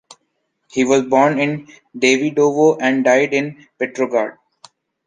He 0.71 0.83
was 0.83 1.03
born 1.03 1.37
in 1.39 1.67
Davydovo 1.95 2.79
and 2.81 3.03
died 3.05 3.33
in 3.35 3.67
Petrograd. 3.77 4.35